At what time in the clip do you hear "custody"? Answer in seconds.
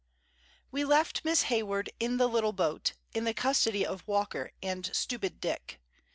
3.35-3.85